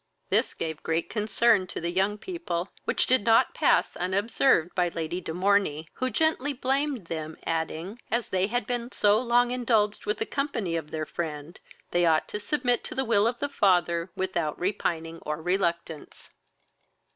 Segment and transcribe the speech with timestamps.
[0.31, 5.21] This gave great concern to the young people, which did not pass unobserved by Lady
[5.21, 10.17] de Morney, who gently blamed them, adding, as they had been so long indulged with
[10.17, 11.59] the company of their friend,
[11.91, 16.31] they ought to submit to the will of the father without repining or reluctance.